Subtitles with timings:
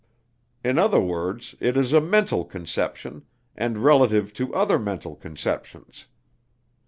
[0.63, 3.21] In other words, it is a mental conception,
[3.55, 6.07] and relative to other mental conceptions.